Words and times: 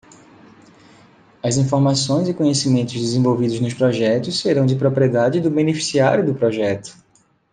As 1.43 1.57
informações 1.57 2.27
e 2.27 2.33
conhecimentos 2.33 2.95
desenvolvidos 2.95 3.59
nos 3.59 3.75
projetos 3.75 4.39
serão 4.39 4.65
de 4.65 4.75
propriedade 4.75 5.39
do 5.39 5.51
beneficiário 5.51 6.25
do 6.25 6.33
projeto. 6.33 6.97